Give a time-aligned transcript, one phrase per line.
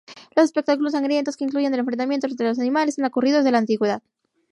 [0.35, 4.01] Los espectáculos sangrientos que incluyen el enfrentamiento entre animales han ocurrido desde la antigüedad.